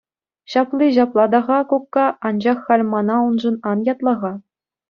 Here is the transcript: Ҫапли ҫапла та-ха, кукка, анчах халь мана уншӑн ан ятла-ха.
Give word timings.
Ҫапли 0.53 0.87
ҫапла 0.95 1.25
та-ха, 1.35 1.59
кукка, 1.73 2.07
анчах 2.31 2.57
халь 2.71 2.85
мана 2.97 3.15
уншӑн 3.29 3.55
ан 3.75 3.79
ятла-ха. 3.93 4.31